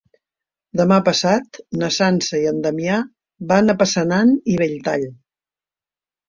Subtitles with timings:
[0.79, 2.97] Demà passat na Sança i en Damià
[3.53, 5.07] van a Passanant i Belltall.